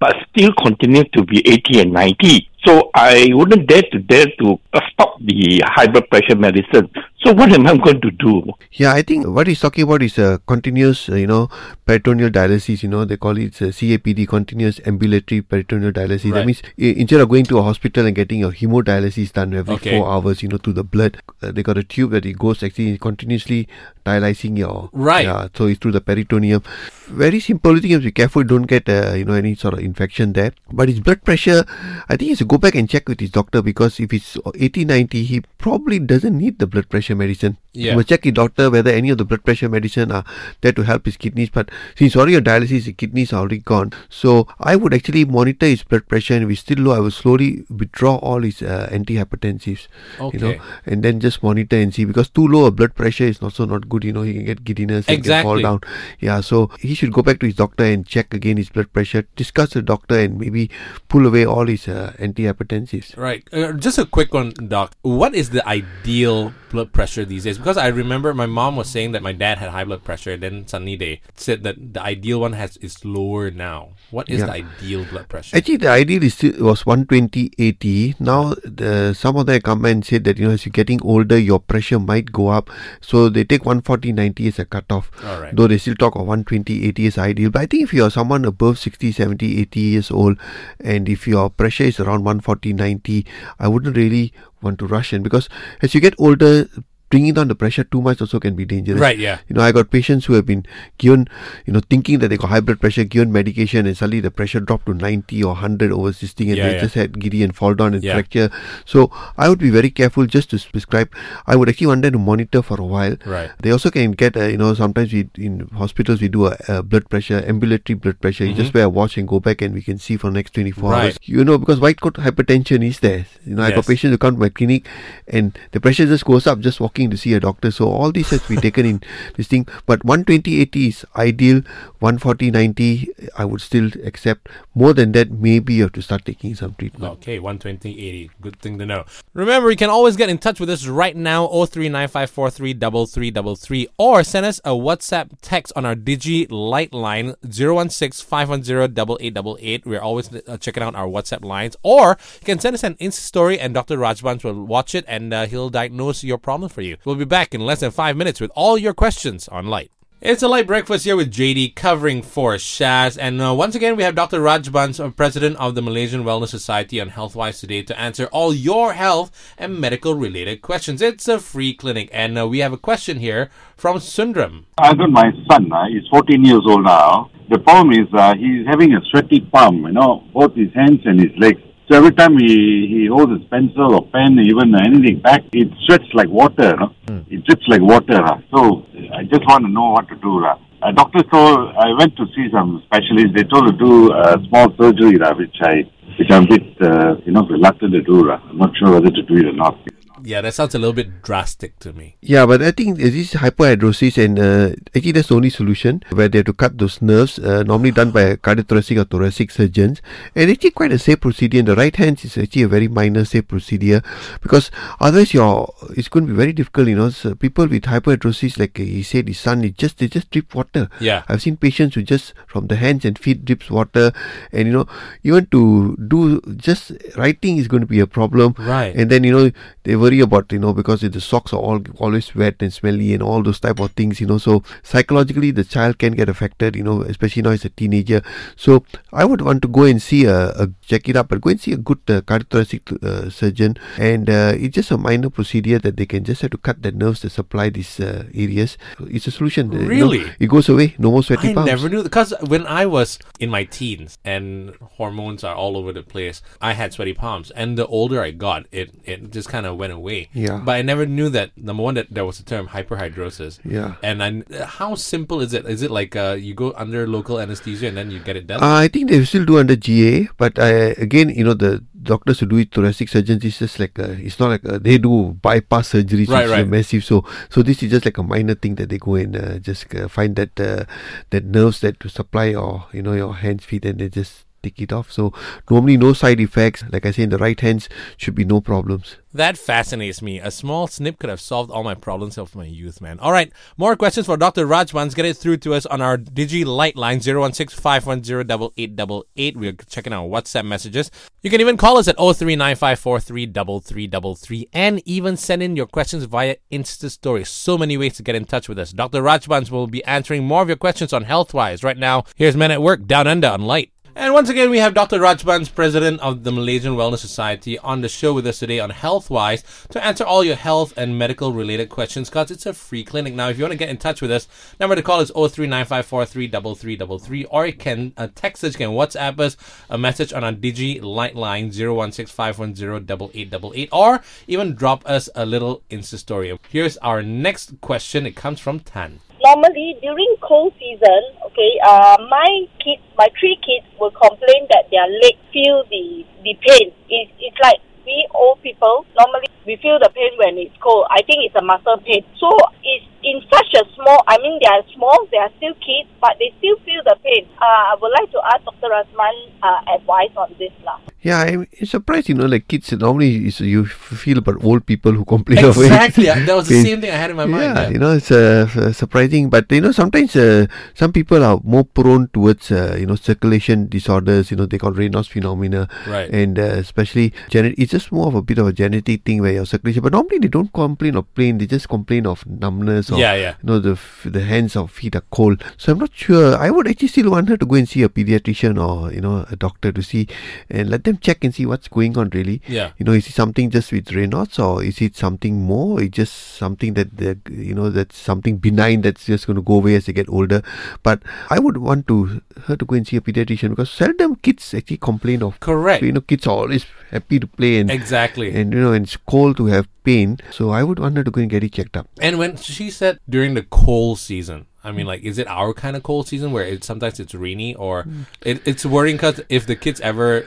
but 0.00 0.16
still 0.30 0.50
continue 0.54 1.04
to 1.04 1.22
be 1.22 1.38
80 1.48 1.82
and 1.82 1.92
90. 1.92 2.49
So 2.66 2.90
I 2.94 3.28
wouldn't 3.32 3.66
dare 3.68 3.82
to 3.92 3.98
dare 4.00 4.26
to 4.40 4.60
uh, 4.74 4.80
stop 4.92 5.16
the 5.20 5.62
high 5.64 5.86
blood 5.86 6.08
pressure 6.10 6.36
medicine. 6.36 6.90
So 7.24 7.32
what 7.32 7.52
am 7.52 7.66
I 7.66 7.76
going 7.76 8.00
to 8.02 8.10
do? 8.10 8.42
Yeah, 8.72 8.92
I 8.94 9.02
think 9.02 9.26
what 9.26 9.46
he's 9.46 9.60
talking 9.60 9.84
about 9.84 10.02
is 10.02 10.18
a 10.18 10.40
continuous, 10.46 11.08
uh, 11.08 11.14
you 11.16 11.26
know, 11.26 11.48
peritoneal 11.86 12.30
dialysis. 12.30 12.82
You 12.82 12.88
know, 12.90 13.04
they 13.04 13.16
call 13.16 13.36
it 13.38 13.60
uh, 13.62 13.66
CAPD, 13.66 14.26
continuous 14.28 14.80
ambulatory 14.86 15.42
peritoneal 15.42 15.92
dialysis. 15.92 16.24
Right. 16.32 16.34
That 16.34 16.46
means 16.46 16.62
instead 16.76 17.20
of 17.20 17.28
going 17.30 17.44
to 17.46 17.58
a 17.58 17.62
hospital 17.62 18.06
and 18.06 18.14
getting 18.14 18.40
your 18.40 18.52
hemodialysis 18.52 19.32
done 19.32 19.54
every 19.54 19.74
Okay. 19.74 19.98
four 19.98 20.10
hours, 20.10 20.42
you 20.42 20.48
know, 20.48 20.56
through 20.58 20.74
the 20.74 20.84
blood, 20.84 21.18
uh, 21.42 21.52
they 21.52 21.62
got 21.62 21.78
a 21.78 21.82
tube 21.84 22.10
that 22.12 22.24
it 22.26 22.38
goes 22.38 22.62
actually 22.62 22.96
continuously 22.98 23.68
dialyzing 24.06 24.56
your 24.58 24.88
Right. 24.92 25.24
Yeah, 25.26 25.48
so 25.54 25.66
it's 25.66 25.78
through 25.78 25.92
the 25.92 26.00
peritoneum. 26.00 26.62
Very 27.08 27.40
simple. 27.40 27.74
You 27.74 27.80
think 27.80 27.90
you 27.90 27.96
have 27.96 28.02
to 28.02 28.08
be 28.08 28.12
careful, 28.12 28.44
don't 28.44 28.62
get 28.66 28.88
uh, 28.88 29.12
you 29.14 29.24
know 29.24 29.34
any 29.34 29.54
sort 29.56 29.74
of 29.74 29.80
infection 29.80 30.32
there. 30.32 30.52
But 30.72 30.88
his 30.88 31.00
blood 31.00 31.22
pressure, 31.24 31.64
I 32.08 32.16
think 32.16 32.22
he 32.22 32.28
has 32.30 32.38
to 32.38 32.44
go 32.50 32.58
back 32.58 32.74
and 32.74 32.90
check 32.90 33.08
with 33.08 33.20
his 33.20 33.30
doctor 33.30 33.62
because 33.62 34.00
if 34.00 34.12
it's 34.12 34.36
80, 34.56 34.84
90, 34.84 35.22
he 35.22 35.40
probably 35.58 36.00
doesn't 36.00 36.36
need 36.36 36.58
the 36.58 36.66
blood 36.66 36.88
pressure 36.88 37.14
medicine. 37.14 37.56
Yeah. 37.72 37.92
He 37.92 37.96
must 37.96 38.08
check 38.08 38.24
his 38.24 38.32
doctor 38.32 38.68
whether 38.68 38.90
any 38.90 39.10
of 39.10 39.18
the 39.18 39.24
blood 39.24 39.44
pressure 39.44 39.68
medicine 39.68 40.10
are 40.10 40.24
there 40.60 40.72
to 40.72 40.82
help 40.82 41.04
his 41.04 41.16
kidneys. 41.16 41.50
But 41.50 41.70
since 41.94 42.16
already 42.16 42.32
your 42.32 42.40
dialysis, 42.40 42.86
his 42.86 42.94
kidneys 42.96 43.32
are 43.32 43.40
already 43.40 43.58
gone. 43.58 43.92
So 44.08 44.48
I 44.58 44.74
would 44.74 44.92
actually 44.92 45.24
monitor 45.24 45.66
his 45.66 45.84
blood 45.84 46.08
pressure, 46.08 46.34
and 46.34 46.42
if 46.42 46.50
it's 46.50 46.60
still 46.62 46.78
low, 46.78 46.92
I 46.92 46.98
will 46.98 47.12
slowly 47.12 47.64
withdraw 47.70 48.16
all 48.16 48.42
his 48.42 48.62
uh, 48.62 48.88
antihypertensives. 48.90 49.86
You 50.34 50.40
know, 50.40 50.60
and 50.86 51.04
then 51.04 51.20
just 51.20 51.44
monitor 51.44 51.76
and 51.76 51.94
see 51.94 52.04
because 52.04 52.28
too 52.30 52.48
low 52.48 52.64
a 52.64 52.72
blood 52.72 52.96
pressure 52.96 53.24
is 53.24 53.40
also 53.40 53.64
not 53.64 53.88
good. 53.88 54.02
You 54.02 54.12
know, 54.12 54.22
he 54.22 54.34
can 54.34 54.44
get 54.44 54.64
giddiness, 54.64 55.06
he 55.06 55.18
can 55.18 55.44
fall 55.44 55.60
down. 55.60 55.80
Yeah, 56.18 56.40
so 56.40 56.70
he 56.80 56.94
should 56.94 57.12
go 57.12 57.22
back 57.22 57.38
to 57.40 57.46
his 57.46 57.54
doctor 57.54 57.84
and 57.84 58.04
check 58.04 58.34
again 58.34 58.56
his 58.56 58.70
blood 58.70 58.92
pressure, 58.92 59.24
discuss 59.36 59.76
with 59.76 59.86
the 59.86 59.92
doctor, 59.92 60.18
and 60.18 60.40
maybe 60.40 60.68
pull 61.08 61.24
away 61.24 61.46
all 61.46 61.66
his 61.66 61.86
uh, 61.86 62.14
antihypertensives. 62.40 63.16
Right. 63.16 63.46
Uh, 63.52 63.72
just 63.72 63.98
a 63.98 64.04
quick 64.04 64.32
one, 64.34 64.50
Doc. 64.68 64.94
What 65.02 65.34
is 65.34 65.50
the 65.50 65.66
ideal 65.66 66.52
blood 66.70 66.92
pressure 66.92 67.24
these 67.24 67.44
days? 67.44 67.58
Because 67.58 67.76
I 67.76 67.88
remember 67.88 68.32
my 68.32 68.46
mom 68.46 68.76
was 68.76 68.88
saying 68.88 69.12
that 69.12 69.22
my 69.22 69.32
dad 69.32 69.58
had 69.58 69.70
high 69.70 69.84
blood 69.84 70.04
pressure, 70.04 70.32
and 70.32 70.42
then 70.42 70.66
suddenly 70.66 70.96
they 70.96 71.20
said 71.34 71.62
that 71.64 71.94
the 71.94 72.02
ideal 72.02 72.40
one 72.40 72.54
has 72.54 72.76
is 72.78 73.04
lower 73.04 73.50
now. 73.50 73.90
What 74.10 74.28
is 74.30 74.40
Yeah. 74.40 74.46
the 74.46 74.52
ideal 74.52 75.04
blood 75.04 75.28
pressure? 75.28 75.56
Actually, 75.56 75.76
the 75.78 75.88
ideal 75.90 76.22
is 76.24 76.34
still, 76.34 76.52
was 76.64 76.86
120 76.86 77.50
80. 77.58 78.14
Now, 78.20 78.54
the, 78.64 79.12
some 79.14 79.36
of 79.36 79.46
them 79.46 79.60
come 79.60 79.84
and 79.84 80.04
said 80.04 80.24
that 80.24 80.38
you 80.38 80.46
know 80.48 80.54
as 80.54 80.64
you're 80.64 80.72
getting 80.72 81.00
older, 81.02 81.38
your 81.38 81.60
pressure 81.60 81.98
might 81.98 82.32
go 82.32 82.48
up. 82.48 82.70
So 83.00 83.28
they 83.28 83.44
take 83.44 83.64
140 83.64 84.12
90 84.12 84.48
as 84.48 84.58
a 84.58 84.64
cutoff. 84.64 85.10
All 85.24 85.40
right. 85.40 85.54
Though 85.54 85.66
they 85.66 85.78
still 85.78 85.94
talk 85.96 86.14
of 86.16 86.26
120 86.26 86.86
80 86.88 87.06
as 87.06 87.18
ideal. 87.18 87.50
But 87.50 87.62
I 87.62 87.66
think 87.66 87.82
if 87.84 87.92
you're 87.94 88.10
someone 88.10 88.44
above 88.44 88.78
60, 88.78 89.12
70, 89.12 89.60
80 89.60 89.80
years 89.80 90.10
old, 90.10 90.38
and 90.80 91.08
if 91.08 91.26
your 91.26 91.50
pressure 91.50 91.84
is 91.84 91.98
around 92.00 92.24
140 92.24 92.72
90, 92.72 93.26
I 93.58 93.68
wouldn't 93.68 93.96
really 93.96 94.32
want 94.62 94.78
to 94.78 94.86
rush 94.86 95.12
in 95.12 95.22
because 95.22 95.48
as 95.82 95.94
you 95.94 96.00
get 96.00 96.14
older, 96.18 96.68
bringing 97.10 97.34
down 97.34 97.48
the 97.48 97.54
pressure 97.56 97.82
too 97.84 98.00
much 98.00 98.20
also 98.20 98.38
can 98.38 98.54
be 98.54 98.64
dangerous. 98.64 99.00
Right, 99.00 99.18
yeah. 99.18 99.38
You 99.48 99.56
know, 99.56 99.62
I 99.62 99.72
got 99.72 99.90
patients 99.90 100.26
who 100.26 100.34
have 100.34 100.46
been 100.46 100.64
given, 100.98 101.26
you 101.66 101.72
know, 101.72 101.80
thinking 101.90 102.20
that 102.20 102.28
they 102.28 102.36
got 102.36 102.48
high 102.50 102.60
blood 102.60 102.80
pressure, 102.80 103.02
given 103.04 103.32
medication, 103.32 103.84
and 103.86 103.96
suddenly 103.96 104.20
the 104.20 104.30
pressure 104.30 104.60
dropped 104.60 104.86
to 104.86 104.94
90 104.94 105.42
or 105.42 105.54
100 105.54 105.90
over 105.92 106.12
this 106.12 106.32
thing, 106.32 106.48
and 106.50 106.58
Yeah, 106.58 106.68
they 106.68 106.74
yeah. 106.74 106.80
just 106.80 106.94
had 106.94 107.18
giddy 107.18 107.42
and 107.42 107.54
fall 107.54 107.74
down 107.74 107.94
and 107.94 108.04
Yeah. 108.04 108.14
fracture. 108.14 108.48
So 108.86 109.10
I 109.36 109.48
would 109.48 109.58
be 109.58 109.70
very 109.70 109.90
careful 109.90 110.26
just 110.26 110.50
to 110.50 110.58
prescribe. 110.70 111.10
I 111.48 111.56
would 111.56 111.68
actually 111.68 111.88
want 111.88 112.02
them 112.02 112.12
to 112.12 112.18
monitor 112.18 112.62
for 112.62 112.80
a 112.80 112.84
while. 112.84 113.16
Right. 113.26 113.50
They 113.60 113.72
also 113.72 113.90
can 113.90 114.12
get, 114.12 114.36
uh, 114.36 114.44
you 114.46 114.56
know, 114.56 114.72
sometimes 114.74 115.12
we 115.12 115.28
in 115.36 115.68
hospitals 115.74 116.20
we 116.20 116.28
do 116.28 116.46
a, 116.46 116.56
a 116.68 116.82
blood 116.84 117.08
pressure, 117.10 117.42
ambulatory 117.44 117.96
blood 117.96 118.20
pressure. 118.20 118.44
You 118.46 118.54
just 118.54 118.72
wear 118.72 118.84
a 118.84 118.88
watch 118.88 119.18
and 119.18 119.26
go 119.26 119.40
back, 119.40 119.62
and 119.62 119.74
we 119.74 119.82
can 119.82 119.98
see 119.98 120.16
for 120.16 120.28
the 120.30 120.34
next 120.34 120.54
24 120.54 120.80
Mm-hmm. 120.84 120.92
Right. 120.92 121.04
hours. 121.04 121.18
You 121.24 121.44
know, 121.44 121.58
because 121.58 121.80
white 121.80 122.00
coat 122.00 122.14
hypertension 122.14 122.86
is 122.86 123.00
there. 123.00 123.26
You 123.44 123.56
know, 123.56 123.62
I 123.64 123.68
Yes. 123.68 123.76
got 123.76 123.86
patients 123.86 124.12
who 124.12 124.18
come 124.18 124.34
to 124.34 124.40
my 124.40 124.48
clinic, 124.48 124.86
and 125.26 125.58
the 125.72 125.80
pressure 125.80 126.06
just 126.06 126.24
goes 126.24 126.46
up 126.46 126.60
just 126.60 126.78
walking 126.80 126.99
to 127.08 127.16
see 127.16 127.32
a 127.32 127.40
doctor. 127.40 127.70
So 127.70 127.88
all 127.88 128.12
these 128.12 128.28
has 128.28 128.42
to 128.42 128.48
be 128.48 128.56
taken 128.56 128.84
in 128.84 129.02
this 129.36 129.48
thing. 129.48 129.66
But 129.86 130.04
120 130.04 130.60
80 130.60 130.88
is 130.88 131.06
ideal. 131.16 131.62
140 132.00 132.50
90 132.50 133.08
I 133.38 133.46
would 133.46 133.62
still 133.62 133.90
accept. 134.04 134.48
More 134.74 134.92
than 134.92 135.12
that, 135.12 135.30
maybe 135.30 135.74
you 135.74 135.84
have 135.84 135.92
to 135.92 136.02
start 136.02 136.24
taking 136.24 136.54
some 136.54 136.74
treatment. 136.74 137.12
Okay, 137.14 137.38
120 137.38 137.90
80. 137.90 138.30
Good 138.42 138.60
thing 138.60 138.78
to 138.78 138.86
know. 138.86 139.04
Remember, 139.32 139.70
you 139.70 139.76
can 139.76 139.90
always 139.90 140.16
get 140.16 140.28
in 140.28 140.38
touch 140.38 140.58
with 140.60 140.68
us 140.68 140.86
right 140.86 141.16
now 141.16 141.46
0395433333 141.46 143.86
or 143.96 144.22
send 144.24 144.44
us 144.44 144.58
a 144.64 144.70
WhatsApp 144.70 145.30
text 145.40 145.72
on 145.76 145.86
our 145.86 145.94
Digi 145.94 146.48
Light 146.50 146.92
line 146.92 147.36
016 147.48 148.26
510 148.26 149.82
We're 149.84 150.00
always 150.00 150.34
uh, 150.34 150.56
checking 150.58 150.82
out 150.82 150.96
our 150.96 151.06
WhatsApp 151.06 151.44
lines. 151.44 151.76
Or 151.82 152.18
you 152.40 152.44
can 152.44 152.58
send 152.58 152.74
us 152.74 152.82
an 152.82 152.94
Insta 152.96 153.20
story 153.20 153.58
and 153.58 153.72
Dr. 153.74 153.96
Rajbans 153.98 154.44
will 154.44 154.64
watch 154.64 154.94
it 154.94 155.04
and 155.06 155.32
uh, 155.32 155.46
he'll 155.46 155.70
diagnose 155.70 156.24
your 156.24 156.38
problem 156.38 156.68
for 156.68 156.82
you. 156.82 156.89
We'll 157.04 157.16
be 157.16 157.24
back 157.24 157.54
in 157.54 157.60
less 157.60 157.80
than 157.80 157.90
five 157.90 158.16
minutes 158.16 158.40
with 158.40 158.50
all 158.54 158.78
your 158.78 158.94
questions 158.94 159.48
on 159.48 159.66
Light. 159.66 159.90
It's 160.22 160.42
a 160.42 160.48
light 160.48 160.66
breakfast 160.66 161.06
here 161.06 161.16
with 161.16 161.32
JD 161.32 161.74
covering 161.74 162.20
for 162.20 162.56
Shaz. 162.56 163.16
And 163.18 163.40
uh, 163.40 163.54
once 163.54 163.74
again, 163.74 163.96
we 163.96 164.02
have 164.02 164.14
Dr. 164.14 164.40
Rajbans, 164.40 165.02
uh, 165.02 165.08
president 165.08 165.56
of 165.56 165.74
the 165.74 165.80
Malaysian 165.80 166.24
Wellness 166.24 166.48
Society 166.48 167.00
on 167.00 167.08
HealthWise 167.08 167.58
today 167.58 167.82
to 167.84 167.98
answer 167.98 168.26
all 168.26 168.52
your 168.52 168.92
health 168.92 169.30
and 169.56 169.80
medical 169.80 170.14
related 170.14 170.60
questions. 170.60 171.00
It's 171.00 171.26
a 171.26 171.38
free 171.38 171.72
clinic. 171.72 172.10
And 172.12 172.38
uh, 172.38 172.46
we 172.46 172.58
have 172.58 172.74
a 172.74 172.76
question 172.76 173.18
here 173.18 173.48
from 173.78 173.96
Sundram. 173.96 174.64
I 174.76 174.92
got 174.92 175.08
my 175.08 175.32
son. 175.50 175.72
Uh, 175.72 175.86
he's 175.88 176.06
14 176.10 176.44
years 176.44 176.64
old 176.66 176.84
now. 176.84 177.30
The 177.48 177.58
problem 177.58 177.90
is 177.92 178.06
uh, 178.12 178.34
he's 178.34 178.66
having 178.66 178.92
a 178.92 179.00
sweaty 179.10 179.40
palm, 179.40 179.86
you 179.86 179.92
know, 179.92 180.22
both 180.34 180.54
his 180.54 180.72
hands 180.74 181.00
and 181.06 181.18
his 181.18 181.32
legs. 181.38 181.62
So 181.90 181.96
every 181.96 182.12
time 182.12 182.38
he, 182.38 182.86
he 182.88 183.08
holds 183.10 183.32
his 183.32 183.42
pencil 183.50 183.96
or 183.96 184.06
pen, 184.12 184.38
even 184.38 184.72
anything 184.76 185.20
back, 185.20 185.42
it 185.52 185.68
sweats 185.86 186.04
like 186.14 186.28
water. 186.28 186.76
No? 186.76 186.94
It 187.28 187.44
drips 187.44 187.66
like 187.66 187.80
water. 187.80 188.22
Uh. 188.22 188.38
So 188.54 188.86
I 189.12 189.24
just 189.24 189.44
want 189.48 189.64
to 189.64 189.70
know 189.72 189.90
what 189.90 190.06
to 190.08 190.14
do. 190.14 190.44
Uh. 190.44 190.54
A 190.82 190.92
doctor 190.92 191.24
told, 191.24 191.74
I 191.76 191.92
went 191.98 192.16
to 192.16 192.26
see 192.26 192.46
some 192.52 192.80
specialists. 192.86 193.34
They 193.34 193.42
told 193.42 193.66
to 193.66 193.72
do 193.72 194.12
a 194.12 194.36
small 194.48 194.72
surgery, 194.80 195.20
uh, 195.20 195.34
which 195.34 195.56
I 195.62 195.82
which 196.16 196.30
I'm 196.30 196.44
a 196.44 196.46
bit, 196.46 196.80
uh, 196.80 197.16
you 197.26 197.32
know, 197.32 197.44
reluctant 197.48 197.92
to 197.92 198.02
do. 198.02 198.30
Uh. 198.30 198.38
I'm 198.48 198.58
not 198.58 198.70
sure 198.76 198.92
whether 198.92 199.10
to 199.10 199.22
do 199.22 199.36
it 199.38 199.46
or 199.46 199.52
not. 199.52 199.76
Yeah, 200.24 200.40
that 200.40 200.54
sounds 200.54 200.74
a 200.74 200.78
little 200.78 200.92
bit 200.92 201.22
drastic 201.22 201.78
to 201.80 201.92
me. 201.92 202.16
Yeah, 202.20 202.46
but 202.46 202.62
I 202.62 202.70
think 202.70 202.98
this 202.98 203.14
is 203.14 203.32
hyperhidrosis, 203.32 204.22
and 204.22 204.38
uh, 204.38 204.74
actually 204.94 205.12
that's 205.12 205.28
the 205.28 205.36
only 205.36 205.50
solution 205.50 206.02
where 206.12 206.28
they 206.28 206.38
have 206.38 206.46
to 206.46 206.52
cut 206.52 206.78
those 206.78 207.00
nerves. 207.02 207.38
Uh, 207.38 207.62
normally 207.62 207.90
done 207.90 208.10
by 208.10 208.36
cardiothoracic 208.36 209.00
or 209.00 209.04
thoracic 209.04 209.50
surgeons, 209.50 210.02
and 210.34 210.50
actually 210.50 210.70
quite 210.70 210.92
a 210.92 210.98
safe 210.98 211.20
procedure. 211.20 211.58
In 211.58 211.64
the 211.64 211.76
right 211.76 211.94
hands, 211.94 212.24
is 212.24 212.38
actually 212.38 212.62
a 212.62 212.68
very 212.68 212.88
minor 212.88 213.24
safe 213.24 213.46
procedure 213.48 214.02
because 214.42 214.70
otherwise, 215.00 215.34
your 215.34 215.72
it's 215.96 216.08
going 216.08 216.26
to 216.26 216.32
be 216.32 216.36
very 216.36 216.52
difficult. 216.52 216.88
You 216.88 216.96
know, 216.96 217.10
so 217.10 217.34
people 217.34 217.66
with 217.66 217.84
hyperhidrosis, 217.84 218.58
like 218.58 218.76
he 218.76 219.02
said, 219.02 219.28
his 219.28 219.38
son, 219.38 219.64
it 219.64 219.76
just 219.76 219.98
they 219.98 220.08
just 220.08 220.30
drip 220.30 220.54
water. 220.54 220.88
Yeah. 221.00 221.22
I've 221.28 221.42
seen 221.42 221.56
patients 221.56 221.94
who 221.94 222.02
just 222.02 222.34
from 222.46 222.66
the 222.66 222.76
hands 222.76 223.04
and 223.04 223.18
feet 223.18 223.44
drips 223.44 223.70
water, 223.70 224.12
and 224.52 224.66
you 224.66 224.72
know, 224.72 224.86
even 225.22 225.46
to 225.46 225.96
do 225.96 226.40
just 226.56 226.92
writing 227.16 227.56
is 227.56 227.68
going 227.68 227.80
to 227.80 227.86
be 227.86 228.00
a 228.00 228.06
problem. 228.06 228.54
Right. 228.58 228.94
And 228.94 229.10
then 229.10 229.24
you 229.24 229.32
know 229.32 229.50
they 229.84 229.96
worry 230.10 230.20
about 230.20 230.52
you 230.52 230.58
know 230.58 230.72
because 230.72 231.00
the 231.00 231.20
socks 231.20 231.52
are 231.52 231.60
all 231.60 231.80
always 231.98 232.34
wet 232.34 232.56
and 232.60 232.72
smelly 232.72 233.14
and 233.14 233.22
all 233.22 233.42
those 233.42 233.60
type 233.60 233.80
of 233.80 233.92
things. 233.92 234.20
You 234.20 234.26
know, 234.26 234.38
so 234.38 234.62
psychologically 234.82 235.50
the 235.50 235.64
child 235.64 235.98
can 235.98 236.12
get 236.12 236.28
affected. 236.28 236.76
You 236.76 236.82
know, 236.82 237.02
especially 237.02 237.42
now 237.42 237.50
as 237.50 237.64
a 237.64 237.70
teenager. 237.70 238.22
So 238.56 238.84
I 239.12 239.24
would 239.24 239.40
want 239.40 239.62
to 239.62 239.68
go 239.68 239.84
and 239.84 240.02
see 240.02 240.24
a, 240.24 240.50
a 240.64 240.68
check 240.82 241.08
it 241.08 241.16
up, 241.16 241.28
but 241.28 241.40
go 241.40 241.50
and 241.50 241.60
see 241.60 241.72
a 241.72 241.76
good 241.76 242.00
uh, 242.08 242.20
cardiothoracic 242.22 242.92
uh, 243.04 243.30
surgeon. 243.30 243.76
And 243.98 244.28
uh, 244.28 244.54
it's 244.56 244.74
just 244.74 244.90
a 244.90 244.98
minor 244.98 245.30
procedure 245.30 245.78
that 245.78 245.96
they 245.96 246.06
can 246.06 246.24
just 246.24 246.42
have 246.42 246.50
to 246.50 246.58
cut 246.58 246.82
the 246.82 246.92
nerves 246.92 247.22
that 247.22 247.30
supply 247.30 247.70
these 247.70 248.00
uh, 248.00 248.24
areas. 248.34 248.76
It's 249.00 249.26
a 249.26 249.30
solution. 249.30 249.70
uh, 249.70 249.78
you 249.78 249.82
know. 249.82 249.88
Really? 249.88 250.32
it 250.38 250.48
goes 250.48 250.68
away. 250.68 250.94
No 250.98 251.10
more 251.10 251.22
sweaty 251.22 251.54
palms. 251.54 251.68
I 251.68 251.72
palms. 251.72 251.82
never 251.82 251.88
knew 251.88 252.02
because 252.02 252.34
when 252.46 252.66
I 252.66 252.86
was 252.86 253.18
in 253.38 253.50
my 253.50 253.64
teens 253.64 254.18
and 254.24 254.74
hormones 254.98 255.44
are 255.44 255.54
all 255.54 255.76
over 255.76 255.92
the 255.92 256.02
place, 256.02 256.42
I 256.60 256.72
had 256.72 256.92
sweaty 256.92 257.14
palms. 257.14 257.50
And 257.52 257.78
the 257.78 257.86
older 257.86 258.22
I 258.22 258.30
got, 258.30 258.66
it 258.72 258.94
it 259.04 259.30
just 259.30 259.48
kind 259.48 259.66
of 259.66 259.76
went 259.76 259.92
away. 259.92 259.99
Yeah. 260.32 260.60
But 260.64 260.72
I 260.72 260.82
never 260.82 261.06
knew 261.06 261.28
that 261.30 261.56
number 261.56 261.82
one 261.82 261.94
that 261.94 262.08
there 262.10 262.24
was 262.24 262.40
a 262.40 262.44
term 262.44 262.68
hyperhidrosis. 262.68 263.60
Yeah. 263.64 263.94
And 264.02 264.22
I, 264.22 264.42
how 264.64 264.94
simple 264.94 265.40
is 265.40 265.52
it? 265.52 265.66
Is 265.66 265.82
it 265.82 265.90
like 265.90 266.16
uh, 266.16 266.36
you 266.38 266.54
go 266.54 266.72
under 266.76 267.06
local 267.06 267.38
anesthesia 267.38 267.88
and 267.88 267.96
then 267.96 268.10
you 268.10 268.18
get 268.20 268.36
it 268.36 268.46
done? 268.46 268.62
Uh, 268.62 268.76
I 268.76 268.88
think 268.88 269.10
they 269.10 269.24
still 269.24 269.44
do 269.44 269.58
under 269.58 269.76
GA, 269.76 270.28
but 270.36 270.58
uh, 270.58 270.94
again, 270.96 271.28
you 271.30 271.44
know, 271.44 271.54
the 271.54 271.84
doctors 272.02 272.40
who 272.40 272.46
do 272.46 272.56
it, 272.56 272.72
thoracic 272.72 273.08
surgeons, 273.08 273.44
it's 273.44 273.58
just 273.58 273.78
like 273.78 273.98
uh 273.98 274.16
it's 274.16 274.40
not 274.40 274.48
like 274.48 274.64
uh 274.64 274.78
they 274.78 274.96
do 274.96 275.36
bypass 275.42 275.92
surgeries, 275.92 276.28
Right, 276.28 276.44
which 276.44 276.52
right. 276.52 276.64
is 276.64 276.68
massive. 276.68 277.04
So, 277.04 277.24
so 277.50 277.62
this 277.62 277.82
is 277.82 277.90
just 277.90 278.04
like 278.06 278.16
a 278.16 278.22
minor 278.22 278.54
thing 278.54 278.76
that 278.76 278.88
they 278.88 278.98
go 278.98 279.16
and 279.16 279.36
uh, 279.36 279.58
just 279.58 279.94
uh, 279.94 280.08
find 280.08 280.34
that 280.36 280.58
uh, 280.58 280.84
that 281.28 281.44
nerves 281.44 281.80
that 281.80 282.00
to 282.00 282.08
supply 282.08 282.46
your 282.56 282.86
you 282.92 283.02
know 283.02 283.12
your 283.12 283.34
hands, 283.34 283.64
feet, 283.64 283.84
and 283.84 283.98
they 284.00 284.08
just 284.08 284.46
take 284.62 284.80
it 284.80 284.92
off. 284.92 285.10
So 285.10 285.32
normally 285.70 285.96
no 285.96 286.12
side 286.12 286.40
effects. 286.40 286.84
Like 286.90 287.06
I 287.06 287.10
say, 287.10 287.24
in 287.24 287.30
the 287.30 287.38
right 287.38 287.58
hands 287.58 287.88
should 288.16 288.34
be 288.34 288.44
no 288.44 288.60
problems. 288.60 289.16
That 289.32 289.56
fascinates 289.56 290.22
me. 290.22 290.40
A 290.40 290.50
small 290.50 290.88
snip 290.88 291.20
could 291.20 291.30
have 291.30 291.40
solved 291.40 291.70
all 291.70 291.84
my 291.84 291.94
problems 291.94 292.36
of 292.36 292.56
my 292.56 292.64
youth, 292.64 293.00
man. 293.00 293.20
All 293.20 293.30
right, 293.30 293.52
more 293.76 293.94
questions 293.94 294.26
for 294.26 294.36
Dr. 294.36 294.66
Rajbans. 294.66 295.14
Get 295.14 295.24
it 295.24 295.36
through 295.36 295.58
to 295.58 295.74
us 295.74 295.86
on 295.86 296.00
our 296.00 296.18
Digi 296.18 296.66
Light 296.66 296.96
line 296.96 297.20
016-510-8888. 297.20 299.56
We're 299.56 299.72
checking 299.72 300.12
our 300.12 300.28
WhatsApp 300.28 300.66
messages. 300.66 301.12
You 301.42 301.50
can 301.50 301.60
even 301.60 301.76
call 301.76 301.96
us 301.96 302.08
at 302.08 302.16
0395433333 302.16 304.68
and 304.72 305.00
even 305.06 305.36
send 305.36 305.62
in 305.62 305.76
your 305.76 305.86
questions 305.86 306.24
via 306.24 306.56
Insta 306.72 307.08
Story. 307.08 307.44
So 307.44 307.78
many 307.78 307.96
ways 307.96 308.16
to 308.16 308.24
get 308.24 308.34
in 308.34 308.46
touch 308.46 308.68
with 308.68 308.80
us. 308.80 308.92
Dr. 308.92 309.22
Rajbans 309.22 309.70
will 309.70 309.86
be 309.86 310.02
answering 310.04 310.42
more 310.44 310.62
of 310.62 310.68
your 310.68 310.76
questions 310.76 311.12
on 311.12 311.26
HealthWise. 311.26 311.84
Right 311.84 311.96
now, 311.96 312.24
here's 312.34 312.56
Men 312.56 312.72
at 312.72 312.82
Work 312.82 313.06
Down 313.06 313.28
Under 313.28 313.46
on 313.48 313.62
Light. 313.62 313.92
And 314.16 314.34
once 314.34 314.48
again, 314.48 314.70
we 314.70 314.78
have 314.78 314.94
Dr. 314.94 315.20
Rajbans, 315.20 315.72
president 315.72 316.18
of 316.20 316.42
the 316.42 316.50
Malaysian 316.50 316.96
Wellness 316.96 317.18
Society, 317.18 317.78
on 317.78 318.00
the 318.00 318.08
show 318.08 318.34
with 318.34 318.44
us 318.44 318.58
today 318.58 318.80
on 318.80 318.90
HealthWise 318.90 319.86
to 319.88 320.04
answer 320.04 320.24
all 320.24 320.42
your 320.42 320.56
health 320.56 320.92
and 320.96 321.16
medical 321.16 321.52
related 321.52 321.90
questions 321.90 322.28
because 322.28 322.50
it's 322.50 322.66
a 322.66 322.74
free 322.74 323.04
clinic. 323.04 323.34
Now, 323.34 323.50
if 323.50 323.56
you 323.56 323.62
want 323.62 323.70
to 323.70 323.78
get 323.78 323.88
in 323.88 323.98
touch 323.98 324.20
with 324.20 324.32
us, 324.32 324.48
number 324.80 324.96
to 324.96 325.02
call 325.02 325.20
is 325.20 325.30
0395433333 325.30 327.46
or 327.50 327.66
you 327.66 327.72
can 327.72 328.12
uh, 328.16 328.26
text 328.34 328.64
us, 328.64 328.72
you 328.72 328.78
can 328.78 328.90
WhatsApp 328.90 329.38
us 329.38 329.56
a 329.88 329.96
message 329.96 330.32
on 330.32 330.42
our 330.42 330.52
Digi 330.52 331.00
Light 331.00 331.36
line 331.36 331.70
01651088888 331.70 333.90
or 333.92 334.22
even 334.48 334.74
drop 334.74 335.08
us 335.08 335.28
a 335.36 335.46
little 335.46 335.84
Insta 335.88 336.18
story. 336.18 336.58
Here's 336.68 336.96
our 336.98 337.22
next 337.22 337.80
question. 337.80 338.26
It 338.26 338.34
comes 338.34 338.58
from 338.58 338.80
Tan. 338.80 339.20
Normally 339.42 339.98
during 340.00 340.36
cold 340.40 340.72
season, 340.78 341.22
okay, 341.46 341.72
uh, 341.84 342.16
my 342.28 342.66
kids, 342.78 343.02
my 343.16 343.28
three 343.38 343.56
kids 343.60 343.86
will 343.98 344.12
complain 344.12 344.68
that 344.70 344.88
their 344.90 345.08
leg 345.08 345.36
feel 345.52 345.84
the 345.90 346.24
the 346.44 346.54
pain. 346.60 346.92
It, 347.08 347.28
it's 347.40 347.60
like 347.62 347.80
we 348.04 348.26
old 348.34 348.62
people 348.62 349.04
normally 349.18 349.50
we 349.66 349.76
feel 349.76 349.98
the 350.00 350.10
pain 350.10 350.32
when 350.38 350.56
it's 350.56 350.76
cold. 350.80 351.06
I 351.10 351.22
think 351.22 351.44
it's 351.44 351.54
a 351.56 351.64
muscle 351.64 351.98
pain. 352.04 352.24
So 352.40 352.48
it's 352.82 353.06
in 353.22 353.42
such 353.52 353.70
a 353.76 353.84
small. 353.94 354.24
I 354.26 354.38
mean, 354.38 354.58
they 354.60 354.68
are 354.68 354.84
small. 354.94 355.28
They 355.30 355.38
are 355.38 355.52
still 355.56 355.74
kids, 355.74 356.08
but 356.20 356.36
they 356.38 356.52
still 356.58 356.76
feel 356.84 357.04
the 357.04 357.16
pain. 357.22 357.48
Uh, 357.60 357.92
I 357.92 357.96
would 358.00 358.12
like 358.12 358.30
to 358.32 358.40
ask 358.40 358.64
Dr. 358.64 358.88
Rasman 358.88 359.36
uh, 359.62 359.94
advice 359.94 360.32
on 360.36 360.56
this, 360.58 360.72
lah. 360.84 361.00
Yeah, 361.22 361.38
I'm 361.40 361.66
surprised. 361.84 362.28
You 362.30 362.34
know, 362.34 362.46
like 362.46 362.66
kids 362.66 362.90
normally 362.92 363.46
is, 363.48 363.60
you 363.60 363.84
feel 363.84 364.38
about 364.38 364.64
old 364.64 364.86
people 364.86 365.12
who 365.12 365.24
complain 365.26 365.64
of 365.64 365.76
it. 365.76 365.84
Exactly. 365.86 366.24
that 366.24 366.54
was 366.56 366.68
the 366.68 366.80
same 366.86 367.00
thing 367.02 367.10
I 367.10 367.16
had 367.16 367.30
in 367.30 367.36
my 367.36 367.44
mind. 367.44 367.62
yeah, 367.76 367.88
you 367.90 367.98
know, 367.98 368.12
it's 368.12 368.30
uh, 368.30 368.90
surprising, 368.94 369.50
but 369.50 369.70
you 369.70 369.82
know, 369.82 369.92
sometimes 369.92 370.34
uh, 370.34 370.66
some 370.94 371.12
people 371.12 371.44
are 371.44 371.60
more 371.62 371.84
prone 371.84 372.28
towards 372.28 372.70
uh, 372.72 372.96
you 372.98 373.04
know 373.04 373.16
circulation 373.16 373.86
disorders. 373.88 374.50
You 374.50 374.56
know, 374.56 374.64
they 374.64 374.78
call 374.78 374.92
Raynaud's 374.92 375.28
phenomena, 375.28 375.88
Right. 376.06 376.30
and 376.30 376.58
uh, 376.58 376.62
especially 376.80 377.34
genet- 377.50 377.74
it's 377.76 377.92
just 377.92 378.10
more 378.12 378.28
of 378.28 378.34
a 378.34 378.40
bit 378.40 378.56
of 378.56 378.66
a 378.68 378.72
genetic 378.72 379.24
thing 379.24 379.42
where 379.42 379.52
your 379.52 379.66
circulation. 379.66 380.02
But 380.02 380.12
normally 380.12 380.38
they 380.38 380.48
don't 380.48 380.72
complain 380.72 381.16
of 381.16 381.28
pain; 381.34 381.58
they 381.58 381.66
just 381.66 381.88
complain 381.90 382.26
of 382.26 382.46
numbness 382.46 383.10
or 383.10 383.18
Yeah, 383.18 383.34
yeah. 383.34 383.54
you 383.62 383.66
know 383.66 383.78
the 383.78 383.92
f- 383.92 384.24
the 384.24 384.40
hands 384.40 384.74
or 384.74 384.88
feet 384.88 385.16
are 385.16 385.24
cold. 385.30 385.62
So 385.76 385.92
I'm 385.92 385.98
not 385.98 386.14
sure. 386.14 386.56
I 386.56 386.70
would 386.70 386.88
actually 386.88 387.08
still 387.08 387.30
want 387.30 387.50
her 387.50 387.58
to 387.58 387.66
go 387.66 387.74
and 387.76 387.86
see 387.86 388.02
a 388.04 388.08
pediatrician 388.08 388.80
or 388.82 389.12
you 389.12 389.20
know 389.20 389.44
a 389.50 389.56
doctor 389.56 389.92
to 389.92 390.02
see 390.02 390.26
and 390.70 390.88
let 390.88 391.04
them 391.04 391.09
check 391.18 391.44
and 391.44 391.54
see 391.54 391.66
what's 391.66 391.88
going 391.88 392.16
on 392.18 392.30
really. 392.30 392.60
Yeah. 392.66 392.92
You 392.98 393.04
know, 393.04 393.12
is 393.12 393.26
it 393.26 393.32
something 393.32 393.70
just 393.70 393.92
with 393.92 394.06
Raynaud's 394.06 394.58
or 394.58 394.82
is 394.82 395.00
it 395.00 395.16
something 395.16 395.60
more? 395.62 396.00
It's 396.02 396.16
just 396.16 396.34
something 396.34 396.94
that 396.94 397.16
they 397.16 397.36
you 397.50 397.74
know 397.74 397.90
that's 397.90 398.16
something 398.16 398.58
benign 398.58 399.00
that's 399.02 399.24
just 399.26 399.46
going 399.46 399.56
to 399.56 399.62
go 399.62 399.74
away 399.76 399.94
as 399.96 400.06
they 400.06 400.12
get 400.12 400.28
older. 400.28 400.62
But 401.02 401.22
I 401.50 401.58
would 401.58 401.78
want 401.78 402.06
to 402.08 402.40
her 402.66 402.76
to 402.76 402.84
go 402.84 402.96
and 402.96 403.06
see 403.06 403.16
a 403.16 403.20
pediatrician 403.20 403.70
because 403.70 403.90
seldom 403.90 404.36
kids 404.36 404.72
actually 404.74 404.98
complain 404.98 405.42
of. 405.42 405.58
Correct. 405.60 406.00
So, 406.00 406.06
you 406.06 406.12
know, 406.12 406.20
kids 406.20 406.46
are 406.46 406.56
always 406.56 406.86
happy 407.10 407.40
to 407.40 407.46
play 407.46 407.78
and 407.80 407.90
Exactly. 407.90 408.54
and 408.54 408.72
you 408.72 408.80
know 408.80 408.92
and 408.92 409.04
it's 409.06 409.16
cold 409.16 409.56
to 409.56 409.66
have 409.66 409.88
pain. 410.04 410.38
So 410.50 410.70
I 410.70 410.82
would 410.82 410.98
want 410.98 411.16
her 411.16 411.24
to 411.24 411.30
go 411.30 411.40
and 411.40 411.50
get 411.50 411.64
it 411.64 411.72
checked 411.72 411.96
up. 411.96 412.08
And 412.20 412.38
when 412.38 412.56
she 412.56 412.90
said 412.90 413.18
during 413.28 413.54
the 413.54 413.62
cold 413.62 414.18
season, 414.18 414.66
I 414.82 414.92
mean, 414.92 415.06
like, 415.06 415.22
is 415.22 415.38
it 415.38 415.46
our 415.46 415.74
kind 415.74 415.94
of 415.94 416.02
cold 416.02 416.28
season 416.28 416.52
where 416.52 416.64
it 416.64 416.84
sometimes 416.84 417.20
it's 417.20 417.34
rainy, 417.34 417.74
or 417.74 418.04
Mm. 418.04 418.26
it, 418.40 418.62
it's 418.64 418.86
worrying 418.86 419.16
because 419.16 419.40
if 419.48 419.66
the 419.66 419.76
kids 419.76 420.00
ever, 420.00 420.46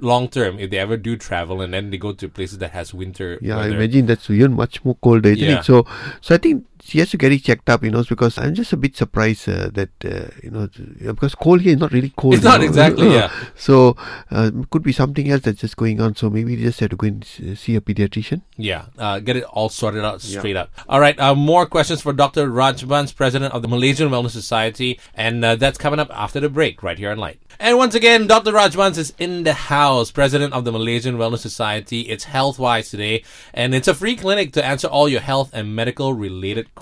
long 0.00 0.28
term, 0.28 0.58
if 0.58 0.68
they 0.70 0.78
ever 0.78 0.96
do 0.96 1.16
travel 1.16 1.62
and 1.62 1.72
then 1.72 1.90
they 1.90 1.96
go 1.96 2.12
to 2.12 2.28
places 2.28 2.58
that 2.58 2.72
has 2.72 2.92
winter, 2.92 3.38
Yeah, 3.40 3.56
I 3.58 3.68
imagine 3.68 4.06
that's 4.06 4.28
even 4.28 4.52
much 4.54 4.84
more 4.84 4.96
colder, 4.96 5.30
isn't 5.30 5.48
Yeah. 5.48 5.60
it? 5.60 5.64
So, 5.64 5.86
so 6.20 6.34
I 6.34 6.38
think 6.38 6.66
she 6.90 6.98
has 6.98 7.10
to 7.10 7.16
get 7.16 7.30
it 7.30 7.44
checked 7.44 7.70
up, 7.70 7.84
you 7.84 7.90
know, 7.90 8.02
because 8.02 8.36
I'm 8.36 8.52
just 8.52 8.72
a 8.72 8.76
bit 8.76 8.96
surprised 8.96 9.48
uh, 9.48 9.70
that 9.74 9.90
uh, 10.04 10.26
you 10.42 10.50
know 10.50 10.64
uh, 11.08 11.12
because 11.12 11.36
cold 11.36 11.60
here 11.60 11.74
is 11.74 11.78
not 11.78 11.92
really 11.92 12.12
cold. 12.16 12.34
It's 12.34 12.42
not 12.42 12.60
know. 12.60 12.66
exactly, 12.66 13.12
yeah. 13.18 13.30
So 13.54 13.96
uh, 14.30 14.50
could 14.70 14.82
be 14.82 14.90
something 14.90 15.30
else 15.30 15.42
that's 15.42 15.60
just 15.60 15.76
going 15.76 16.00
on. 16.00 16.16
So 16.16 16.28
maybe 16.28 16.54
you 16.54 16.64
just 16.64 16.80
have 16.80 16.90
to 16.90 16.96
go 16.96 17.06
and 17.06 17.24
see 17.24 17.76
a 17.76 17.80
pediatrician. 17.80 18.42
Yeah, 18.56 18.86
uh, 18.98 19.20
get 19.20 19.36
it 19.36 19.44
all 19.44 19.68
sorted 19.68 20.04
out 20.04 20.20
straight 20.20 20.56
up. 20.56 20.72
All 20.88 20.98
right, 20.98 21.18
uh, 21.20 21.36
more 21.36 21.64
questions 21.64 22.02
for 22.02 22.12
Dr. 22.12 22.50
Raj 22.50 22.86
Bans, 22.88 23.12
president 23.12 23.54
of 23.54 23.62
the 23.62 23.68
Malaysian 23.68 24.10
Wellness 24.10 24.30
Society, 24.30 24.98
and 25.14 25.44
uh, 25.44 25.54
that's 25.54 25.78
coming 25.78 26.00
up 26.00 26.10
after 26.12 26.40
the 26.40 26.48
break 26.48 26.82
right 26.82 26.98
here 26.98 27.12
on 27.12 27.18
Light. 27.18 27.40
And 27.60 27.76
once 27.76 27.94
again, 27.94 28.26
Dr. 28.26 28.52
Raj 28.52 28.76
Bans 28.76 28.98
is 28.98 29.12
in 29.18 29.44
the 29.44 29.52
house, 29.52 30.10
president 30.10 30.54
of 30.54 30.64
the 30.64 30.72
Malaysian 30.72 31.18
Wellness 31.18 31.38
Society. 31.40 32.00
It's 32.02 32.24
HealthWise 32.24 32.90
today, 32.90 33.22
and 33.54 33.76
it's 33.76 33.86
a 33.86 33.94
free 33.94 34.16
clinic 34.16 34.52
to 34.54 34.64
answer 34.64 34.88
all 34.88 35.08
your 35.08 35.20
health 35.20 35.50
and 35.52 35.76
medical 35.76 36.14
related 36.14 36.74
questions. 36.74 36.79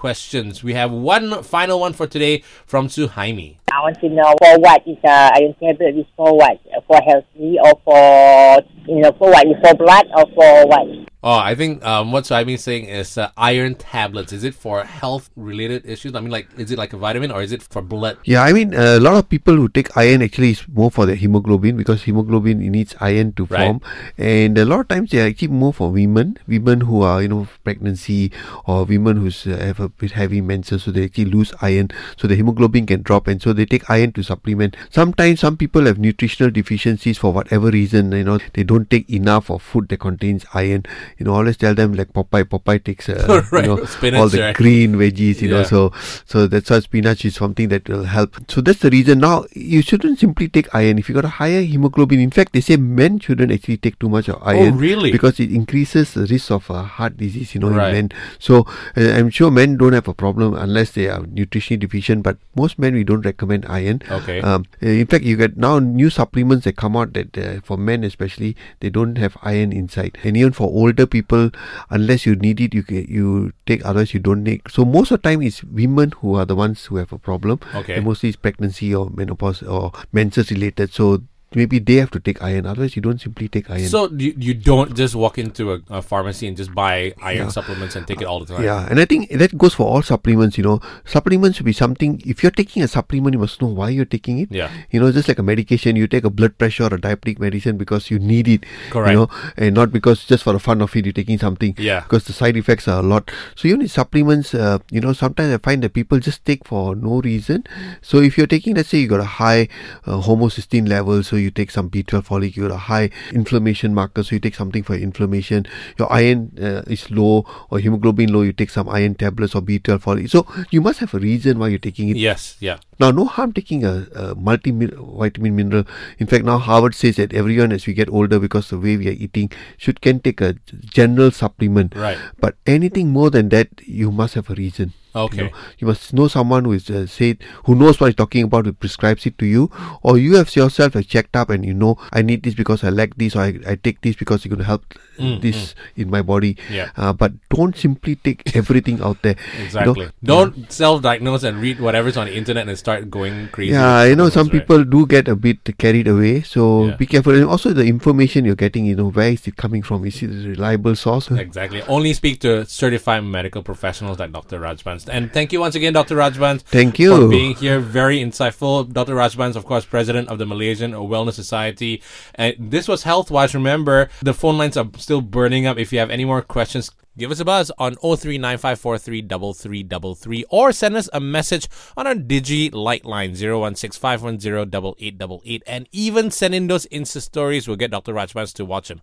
We 0.63 0.75
have 0.75 0.91
one 0.91 1.43
final 1.43 1.81
one 1.81 1.93
for 1.93 2.07
today 2.07 2.43
from 2.67 2.89
Suhaimi. 2.89 3.57
I 3.73 3.83
want 3.83 4.01
to 4.01 4.09
know 4.09 4.35
for 4.43 4.59
what 4.61 4.87
is 4.87 4.97
uh, 5.05 5.31
iron 5.35 5.55
tablet 5.55 5.97
is 5.97 6.07
for 6.17 6.37
what? 6.37 6.59
For 6.87 7.01
healthy 7.01 7.59
or 7.63 7.81
for 7.85 8.63
you 8.87 9.01
know 9.01 9.13
for 9.13 9.31
what? 9.31 9.47
For 9.63 9.75
blood 9.75 10.07
or 10.17 10.25
for 10.35 10.67
what? 10.67 11.08
Oh, 11.21 11.37
I 11.37 11.57
think 11.57 11.85
um, 11.85 12.13
what 12.13 12.31
I've 12.31 12.47
been 12.47 12.59
saying 12.59 12.85
is 12.85 13.19
uh, 13.19 13.33
iron 13.37 13.75
tablets. 13.75 14.33
Is 14.33 14.45
it 14.45 14.55
for 14.55 14.85
health 14.85 15.31
related 15.35 15.85
issues? 15.85 16.15
I 16.15 16.21
mean, 16.21 16.31
like, 16.31 16.47
is 16.57 16.71
it 16.71 16.79
like 16.79 16.93
a 16.93 16.97
vitamin 16.97 17.33
or 17.33 17.43
is 17.43 17.51
it 17.51 17.61
for 17.61 17.83
blood? 17.83 18.19
Yeah, 18.25 18.43
I 18.43 18.53
mean, 18.53 18.73
a 18.73 19.01
lot 19.01 19.17
of 19.17 19.29
people 19.29 19.57
who 19.57 19.69
take 19.69 19.97
iron 19.97 20.23
actually 20.23 20.51
is 20.51 20.63
more 20.69 20.93
for 20.93 21.07
their 21.07 21.17
hemoglobin 21.17 21.77
because 21.77 22.05
hemoglobin 22.05 22.61
needs 22.61 22.95
iron 23.01 23.33
to 23.33 23.47
Right. 23.47 23.67
form, 23.67 23.81
and 24.17 24.57
a 24.59 24.65
lot 24.65 24.79
of 24.79 24.89
times 24.89 25.11
they 25.11 25.21
are 25.21 25.27
actually 25.27 25.49
more 25.49 25.73
for 25.73 25.91
women, 25.91 26.39
women 26.47 26.83
who 26.83 27.03
are 27.03 27.21
you 27.21 27.27
know 27.27 27.49
pregnancy 27.65 28.31
or 28.67 28.85
women 28.85 29.17
who 29.17 29.51
have 29.51 29.81
a 29.81 29.89
bit 29.89 30.13
heavy 30.13 30.41
menses, 30.41 30.85
so 30.85 30.93
they 30.93 31.03
actually 31.05 31.25
lose 31.25 31.53
iron, 31.61 31.91
so 32.17 32.29
the 32.29 32.37
hemoglobin 32.37 32.87
can 32.87 33.03
drop, 33.03 33.27
and 33.27 33.43
so 33.43 33.53
they 33.53 33.67
take 33.67 33.91
iron 33.91 34.13
to 34.13 34.23
supplement. 34.23 34.77
Sometimes 34.89 35.41
some 35.41 35.57
people 35.57 35.87
have 35.87 35.99
nutritional 35.99 36.53
deficiencies 36.53 37.19
for 37.19 37.33
whatever 37.33 37.71
reason, 37.71 38.13
you 38.13 38.23
know, 38.23 38.39
they 38.53 38.63
don't 38.63 38.89
take 38.89 39.11
enough 39.11 39.51
of 39.51 39.63
food 39.63 39.89
that 39.89 39.99
contains 39.99 40.47
iron. 40.55 40.85
You 41.19 41.25
know, 41.27 41.35
always 41.35 41.57
tell 41.57 41.75
them 41.75 41.95
like 41.95 42.13
Popeye, 42.13 42.45
Popeye 42.45 42.83
takes 42.83 43.09
uh, 43.09 43.43
Right, 43.53 43.65
you 43.65 43.77
know 43.77 43.85
spinach, 43.85 44.21
all 44.21 44.29
the 44.29 44.41
right. 44.41 44.55
green 44.57 44.95
veggies, 44.95 45.41
you 45.43 45.49
know, 45.51 45.63
so 45.65 45.93
so 46.27 46.47
that's 46.47 46.71
why 46.71 46.79
spinach 46.81 47.25
is 47.25 47.35
something 47.35 47.69
that 47.69 47.89
will 47.89 48.05
help. 48.05 48.37
So 48.49 48.61
that's 48.61 48.79
the 48.81 48.91
reason. 48.91 49.19
Now 49.19 49.45
you 49.55 49.83
shouldn't 49.83 50.19
simply 50.21 50.49
take 50.49 50.73
iron. 50.75 50.99
If 50.99 51.09
you 51.09 51.15
got 51.15 51.25
a 51.25 51.29
higher 51.41 51.63
hemoglobin, 51.63 52.21
in 52.21 52.31
fact, 52.31 52.53
they 52.53 52.61
say 52.61 52.77
men 52.77 53.19
shouldn't 53.19 53.51
actually 53.51 53.79
take 53.79 53.99
too 53.99 54.09
much 54.09 54.29
of 54.29 54.41
iron. 54.43 54.75
Oh, 54.75 54.77
really? 54.79 55.11
Because 55.11 55.41
it 55.41 55.51
increases 55.51 56.15
the 56.15 56.27
risk 56.27 56.51
of 56.53 56.71
uh, 56.71 56.83
heart 56.85 57.17
disease. 57.17 57.55
You 57.55 57.61
know, 57.61 57.71
Right. 57.71 57.89
in 57.89 57.95
men. 57.95 58.11
So 58.39 58.67
uh, 58.97 59.11
I'm 59.19 59.31
sure 59.31 59.51
men 59.51 59.77
don't 59.77 59.93
have 59.95 60.07
a 60.09 60.15
problem 60.15 60.55
unless 60.55 60.93
they 60.93 61.09
are 61.09 61.21
nutritionally 61.21 61.81
deficient. 61.81 62.23
But 62.23 62.39
most 62.55 62.79
men 62.79 62.95
we 62.95 63.03
don't 63.05 63.23
recommend 63.23 63.67
iron. 63.69 64.03
Okay. 64.09 64.41
Um, 64.41 64.67
uh, 64.83 64.87
in 64.87 65.07
fact, 65.07 65.25
you 65.25 65.37
get 65.37 65.57
now 65.57 65.79
new 65.81 66.11
supplements 66.11 66.65
that 66.65 66.77
come 66.77 66.97
out 66.97 67.13
that 67.15 67.37
uh, 67.37 67.61
for 67.65 67.77
men 67.77 68.05
especially 68.05 68.57
they 68.81 68.89
don't 68.91 69.19
have 69.19 69.37
iron 69.43 69.73
inside, 69.73 70.17
and 70.23 70.37
even 70.37 70.53
for 70.53 70.69
older 70.69 71.08
people, 71.09 71.51
unless 71.91 72.27
you 72.27 72.37
need 72.37 72.61
it, 72.61 72.75
you 72.75 72.85
you 72.89 73.53
take. 73.67 73.85
Otherwise, 73.85 74.15
you 74.15 74.21
don't 74.21 74.45
take. 74.45 74.69
So 74.69 74.85
most 74.85 75.11
of 75.11 75.23
the 75.23 75.29
time, 75.29 75.43
it's 75.43 75.65
women 75.65 76.13
who 76.21 76.35
are 76.37 76.45
the 76.45 76.55
ones 76.55 76.85
who 76.87 76.97
have 76.97 77.13
a 77.13 77.19
problem. 77.19 77.61
Okay. 77.75 77.97
And 77.97 78.05
mostly 78.05 78.29
it's 78.29 78.37
pregnancy 78.37 78.95
or 78.95 79.11
menopause 79.11 79.63
or 79.63 79.93
menses 80.13 80.51
related. 80.51 80.93
So 80.93 81.23
maybe 81.55 81.79
they 81.79 81.95
have 81.97 82.11
to 82.11 82.21
take 82.21 82.43
iron. 82.43 82.67
Otherwise, 82.67 82.95
you 82.97 83.03
don't 83.03 83.21
simply 83.21 83.49
take 83.49 83.71
iron. 83.71 83.89
So 83.89 84.09
you, 84.11 84.35
you 84.39 84.55
don't 84.55 84.95
just 84.95 85.15
walk 85.15 85.39
into 85.39 85.73
a, 85.73 85.81
a 85.89 86.03
pharmacy 86.03 86.47
and 86.47 86.57
just 86.57 86.75
buy 86.75 87.15
iron 87.23 87.39
Yeah. 87.39 87.49
supplements 87.49 87.97
and 87.97 88.07
take 88.07 88.21
it 88.21 88.25
all 88.27 88.41
the 88.45 88.55
time. 88.55 88.65
Yeah, 88.65 88.87
and 88.91 89.01
I 89.01 89.05
think 89.05 89.31
that 89.31 89.57
goes 89.57 89.75
for 89.75 89.87
all 89.87 90.03
supplements. 90.03 90.59
You 90.59 90.65
know, 90.65 90.81
supplements 91.05 91.57
should 91.57 91.67
be 91.67 91.73
something. 91.73 92.21
If 92.27 92.43
you're 92.43 92.53
taking 92.53 92.83
a 92.83 92.89
supplement, 92.89 93.35
you 93.35 93.39
must 93.41 93.61
know 93.63 93.69
why 93.69 93.89
you're 93.91 94.05
taking 94.05 94.39
it. 94.41 94.51
Yeah. 94.53 94.71
You 94.91 95.01
know, 95.01 95.11
just 95.13 95.29
like 95.29 95.39
a 95.39 95.43
medication, 95.43 95.97
you 95.97 96.07
take 96.07 96.25
a 96.25 96.31
blood 96.31 96.59
pressure 96.59 96.85
or 96.85 96.95
a 96.95 96.99
diabetic 96.99 97.39
medicine 97.39 97.77
because 97.79 98.11
you 98.11 98.19
need 98.19 98.49
it. 98.49 98.65
Correct. 98.91 99.11
You 99.13 99.17
know, 99.19 99.29
and 99.57 99.75
not 99.75 99.93
because 99.93 100.25
just 100.25 100.43
for 100.45 100.53
the 100.53 100.59
fun 100.59 100.83
of 100.83 100.95
it, 100.97 101.07
you're 101.07 101.13
taking 101.13 101.39
something. 101.39 101.75
Yeah. 101.79 102.01
Because 102.01 102.25
the 102.25 102.33
side 102.33 102.57
effects 102.57 102.89
are 102.89 103.01
a 103.01 103.03
lot. 103.03 103.31
So 103.57 103.69
even 103.69 103.83
in 103.83 103.89
supplements, 103.89 104.55
uh, 104.55 104.79
you 104.91 105.01
know, 105.01 105.13
sometimes 105.13 105.53
I 105.55 105.59
find 105.59 105.83
that 105.83 105.95
people 105.95 106.19
just 106.21 106.45
take 106.45 106.65
for 106.67 106.95
no 106.95 107.21
reason. 107.21 107.65
So 108.03 108.19
if 108.21 108.37
you're 108.37 108.47
taking, 108.47 108.75
let's 108.75 108.89
say 108.91 108.99
you 108.99 109.09
got 109.09 109.21
a 109.21 109.25
high 109.25 109.69
uh, 110.07 110.21
homocysteine 110.23 110.89
level, 110.89 111.23
so 111.23 111.37
you 111.39 111.51
take 111.51 111.71
some 111.71 111.91
B12 111.91 112.27
folic, 112.27 112.57
you 112.57 112.69
got 112.69 112.75
a 112.75 112.77
high 112.77 113.11
inflammation 113.33 113.95
marker, 113.95 114.23
so 114.23 114.35
you 114.35 114.41
take 114.41 114.55
something 114.55 114.83
for 114.83 114.95
inflammation. 114.95 115.67
Your 115.99 116.13
iron 116.13 116.53
uh, 116.61 116.83
is 116.87 117.11
low 117.11 117.47
or 117.71 117.79
hemoglobin 117.79 118.33
low, 118.33 118.43
you 118.43 118.53
take 118.53 118.71
some 118.71 118.89
iron 118.89 119.15
tablets 119.15 119.55
or 119.55 119.63
B12 119.63 120.03
folic. 120.03 120.31
So 120.31 120.47
you 120.71 120.81
must 120.81 121.01
have 121.01 121.15
a 121.15 121.19
reason 121.19 121.59
why 121.59 121.69
you're 121.69 121.79
taking 121.79 122.09
it. 122.09 122.17
Yes. 122.17 122.57
Yeah. 122.61 122.79
Now, 123.01 123.11
no 123.13 123.25
harm 123.27 123.53
taking 123.53 123.85
a, 123.85 124.07
a 124.15 124.35
multivitamin 124.35 125.53
mineral. 125.53 125.85
In 126.19 126.27
fact, 126.27 126.45
now 126.45 126.59
Harvard 126.59 126.95
says 126.95 127.17
that 127.17 127.33
everyone, 127.33 127.73
as 127.73 127.87
we 127.87 127.95
get 127.95 128.11
older, 128.11 128.39
because 128.39 128.71
the 128.71 128.79
way 128.79 128.97
we 128.97 129.09
are 129.09 129.13
eating, 129.13 129.53
should 129.77 130.01
can 130.01 130.21
take 130.21 130.41
a 130.41 130.57
general 130.83 131.31
supplement. 131.31 131.95
Right. 131.95 132.19
But 132.41 132.57
anything 132.67 133.11
more 133.11 133.31
than 133.31 133.51
that, 133.51 133.69
you 133.87 134.11
must 134.11 134.35
have 134.35 134.51
a 134.51 134.55
reason. 134.55 134.95
Okay. 135.15 135.37
You, 135.37 135.43
know, 135.45 135.51
you 135.79 135.87
must 135.87 136.13
know 136.13 136.29
someone 136.29 136.65
who 136.65 136.73
is 136.73 136.89
uh, 136.91 137.07
said 137.07 137.39
who 137.65 137.75
knows 137.75 138.01
what 138.01 138.09
he's 138.09 138.17
talking 138.17 138.45
about, 138.45 138.67
who 138.67 138.73
prescribes 138.73 139.27
it 139.27 139.39
to 139.39 139.47
you, 139.47 139.71
or 140.03 140.19
you 140.19 140.37
have 140.37 140.55
yourself 140.55 140.95
have 140.95 141.07
checked 141.09 141.37
up 141.37 141.51
and 141.51 141.65
you 141.65 141.75
know 141.75 141.99
I 142.13 142.23
need 142.23 142.43
this 142.43 142.55
because 142.55 142.85
I 142.85 142.89
like 142.91 143.17
this, 143.17 143.37
or 143.37 143.41
I, 143.41 143.59
I 143.67 143.75
take 143.77 144.01
this 144.01 144.17
because 144.17 144.45
it's 144.45 144.47
going 144.47 144.59
to 144.59 144.65
help 144.65 144.85
Mm, 145.19 145.41
this 145.43 145.75
in 145.97 146.11
my 146.11 146.23
body. 146.23 146.57
Yeah. 146.71 146.91
Uh, 146.97 147.13
but 147.13 147.33
don't 147.51 147.77
simply 147.77 148.15
take 148.17 148.57
everything 148.57 149.01
out 149.03 149.21
there. 149.23 149.35
you 149.53 149.59
know. 149.59 149.65
Exactly. 149.65 150.11
Don't 150.23 150.73
self-diagnose 150.73 151.43
and 151.43 151.59
read 151.61 151.81
whatever's 151.81 152.17
on 152.17 152.27
the 152.27 152.37
internet 152.37 152.69
and 152.69 152.79
start 152.79 153.11
going 153.11 153.49
crazy. 153.49 153.73
Yeah, 153.73 154.05
you 154.05 154.15
know, 154.15 154.29
some 154.29 154.47
right? 154.49 154.61
people 154.61 154.85
do 154.85 155.07
get 155.07 155.29
a 155.29 155.37
bit 155.37 155.77
carried 155.79 156.07
away. 156.09 156.43
So 156.43 156.87
Yeah. 156.87 156.97
be 156.97 157.07
careful. 157.07 157.35
And 157.35 157.45
also, 157.45 157.73
the 157.73 157.85
information 157.85 158.45
you're 158.45 158.55
getting, 158.55 158.87
you 158.87 158.95
know, 158.95 159.11
where 159.11 159.31
is 159.33 159.47
it 159.47 159.57
coming 159.57 159.83
from? 159.83 160.05
Is 160.07 160.23
it 160.23 160.31
a 160.31 160.49
reliable 160.51 160.95
source? 160.95 161.31
Exactly. 161.31 161.83
Only 161.83 162.13
speak 162.15 162.41
to 162.41 162.65
certified 162.67 163.25
medical 163.25 163.63
professionals 163.63 164.19
like 164.21 164.33
Dr. 164.33 164.61
Rajbans. 164.99 165.13
And 165.13 165.33
thank 165.33 165.53
you 165.53 165.61
once 165.61 165.75
again, 165.75 165.93
Dr. 165.93 166.17
Rajbans. 166.17 166.63
Thank 166.63 166.99
you. 166.99 167.15
For 167.17 167.29
being 167.29 167.55
here. 167.55 167.79
Very 167.81 168.19
insightful. 168.19 168.91
Dr. 168.93 169.15
Rajbans, 169.15 169.55
of 169.57 169.65
course, 169.65 169.85
president 169.85 170.29
of 170.29 170.39
the 170.39 170.47
Malaysian 170.47 170.93
Wellness 170.93 171.35
Society. 171.35 172.03
And 172.35 172.57
this 172.59 172.89
was 172.89 173.05
HealthWise. 173.05 173.55
Remember, 173.55 174.09
the 174.23 174.35
phone 174.35 174.59
lines 174.59 174.77
are 174.77 174.89
still 174.97 175.21
burning 175.21 175.67
up. 175.67 175.79
If 175.79 175.93
you 175.93 176.01
have 176.01 176.11
any 176.11 176.25
more 176.25 176.43
questions, 176.43 176.91
give 177.17 177.31
us 177.31 177.39
a 177.41 177.45
buzz 177.45 177.71
on 177.79 177.95
0395433333 177.97 180.45
or 180.51 180.73
send 180.73 180.97
us 180.97 181.09
a 181.13 181.21
message 181.21 181.69
on 181.97 182.07
our 182.07 182.15
Digi 182.15 182.73
Light 182.73 183.05
line 183.05 183.33
0165108888 183.33 185.63
and 185.67 185.89
even 185.93 186.31
send 186.31 186.55
in 186.55 186.69
those 186.69 186.87
Insta 186.87 187.21
stories. 187.21 187.67
We'll 187.67 187.77
get 187.77 187.91
Dr. 187.91 188.15
Rajbans 188.15 188.55
to 188.55 188.65
watch 188.65 188.87
them. 188.89 189.03